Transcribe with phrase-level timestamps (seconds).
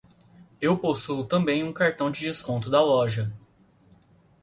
[0.59, 3.31] Eu possuo também um cartão de desconto da loja.